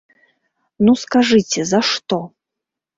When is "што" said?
1.95-2.23